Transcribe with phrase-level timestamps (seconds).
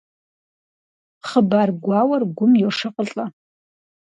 [1.27, 3.25] Хъыбар гуауэр гум йошыкъылӀэ.